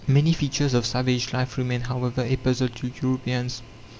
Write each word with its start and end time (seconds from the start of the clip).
"(33) 0.07 0.13
Many 0.15 0.33
features 0.33 0.73
of 0.73 0.83
savage 0.87 1.31
life 1.31 1.59
remain, 1.59 1.81
however, 1.81 2.23
a 2.23 2.35
puzzle 2.35 2.69
to 2.69 2.91
Europeans. 3.03 3.61